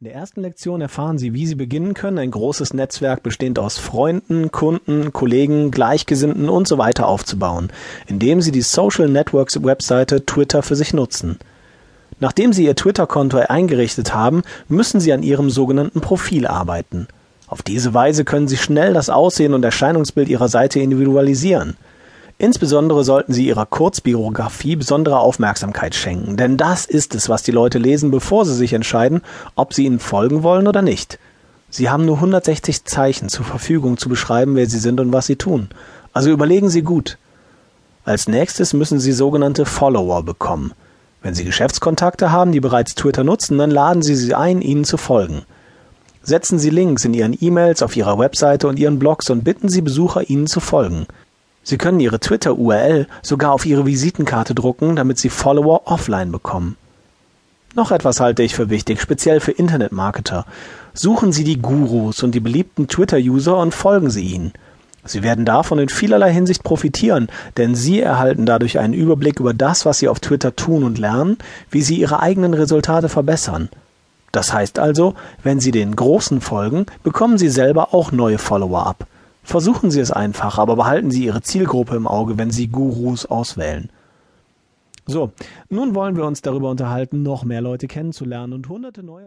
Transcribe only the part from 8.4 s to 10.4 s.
Sie die Social Networks Webseite